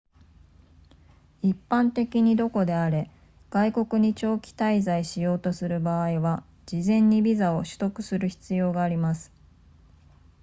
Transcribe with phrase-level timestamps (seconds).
[1.43, 3.11] 一般的にどこであれ
[3.51, 9.31] 外国に長期滞在しようとする場合は事前にビザを取得する必要があります